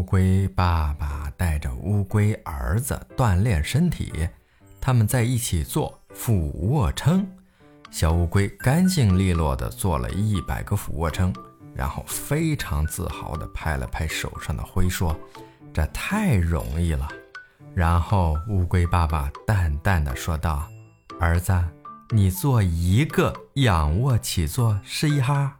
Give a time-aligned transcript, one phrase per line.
[0.00, 4.26] 乌龟爸爸带着乌龟儿子锻炼身体，
[4.80, 7.28] 他们在一起做俯卧撑。
[7.90, 11.30] 小乌龟干净利落地做了一百个俯卧撑，
[11.74, 15.14] 然后非常自豪地拍了拍手上的灰，说
[15.70, 17.06] ：“这太容易了。”
[17.76, 20.66] 然后乌龟爸爸淡淡的说道
[21.20, 21.52] ：“儿子，
[22.08, 25.58] 你做一个仰卧起坐试一哈。”